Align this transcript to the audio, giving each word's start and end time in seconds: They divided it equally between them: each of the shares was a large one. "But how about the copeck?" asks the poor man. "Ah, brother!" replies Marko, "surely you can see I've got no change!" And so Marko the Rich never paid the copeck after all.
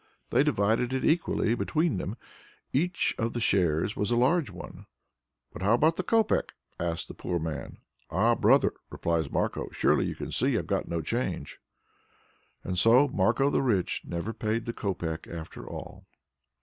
They 0.31 0.43
divided 0.43 0.93
it 0.93 1.05
equally 1.05 1.53
between 1.53 1.97
them: 1.97 2.17
each 2.73 3.13
of 3.19 3.33
the 3.33 3.39
shares 3.39 3.95
was 3.95 4.09
a 4.09 4.15
large 4.17 4.49
one. 4.49 4.87
"But 5.53 5.61
how 5.61 5.73
about 5.75 5.95
the 5.95 6.01
copeck?" 6.03 6.53
asks 6.79 7.05
the 7.05 7.13
poor 7.13 7.37
man. 7.37 7.77
"Ah, 8.09 8.33
brother!" 8.33 8.73
replies 8.89 9.29
Marko, 9.29 9.69
"surely 9.71 10.07
you 10.07 10.15
can 10.15 10.31
see 10.31 10.57
I've 10.57 10.65
got 10.65 10.87
no 10.87 11.01
change!" 11.03 11.59
And 12.63 12.79
so 12.79 13.09
Marko 13.09 13.51
the 13.51 13.61
Rich 13.61 14.01
never 14.03 14.33
paid 14.33 14.65
the 14.65 14.73
copeck 14.73 15.27
after 15.27 15.69
all. 15.69 16.07